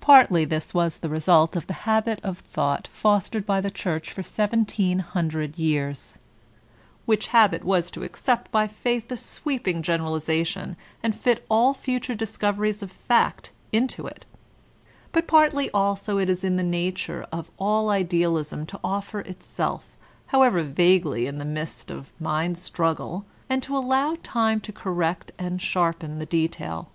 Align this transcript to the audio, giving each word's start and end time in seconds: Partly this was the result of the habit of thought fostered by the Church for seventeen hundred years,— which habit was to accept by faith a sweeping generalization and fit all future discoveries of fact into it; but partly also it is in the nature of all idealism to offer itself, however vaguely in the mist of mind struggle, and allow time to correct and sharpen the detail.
Partly 0.00 0.44
this 0.44 0.74
was 0.74 0.98
the 0.98 1.08
result 1.08 1.56
of 1.56 1.66
the 1.66 1.72
habit 1.88 2.20
of 2.22 2.40
thought 2.40 2.86
fostered 2.88 3.46
by 3.46 3.62
the 3.62 3.70
Church 3.70 4.12
for 4.12 4.22
seventeen 4.22 4.98
hundred 4.98 5.56
years,— 5.56 6.18
which 7.06 7.28
habit 7.28 7.64
was 7.64 7.90
to 7.92 8.02
accept 8.04 8.50
by 8.52 8.66
faith 8.66 9.10
a 9.10 9.16
sweeping 9.16 9.80
generalization 9.80 10.76
and 11.02 11.16
fit 11.16 11.46
all 11.48 11.72
future 11.72 12.14
discoveries 12.14 12.82
of 12.82 12.92
fact 12.92 13.50
into 13.72 14.06
it; 14.06 14.26
but 15.10 15.26
partly 15.26 15.70
also 15.70 16.18
it 16.18 16.28
is 16.28 16.44
in 16.44 16.56
the 16.56 16.62
nature 16.62 17.26
of 17.32 17.50
all 17.58 17.88
idealism 17.88 18.66
to 18.66 18.80
offer 18.84 19.20
itself, 19.20 19.96
however 20.26 20.62
vaguely 20.62 21.26
in 21.26 21.38
the 21.38 21.46
mist 21.46 21.90
of 21.90 22.12
mind 22.20 22.58
struggle, 22.58 23.24
and 23.48 23.66
allow 23.68 24.18
time 24.22 24.60
to 24.60 24.70
correct 24.70 25.32
and 25.38 25.62
sharpen 25.62 26.18
the 26.18 26.26
detail. 26.26 26.90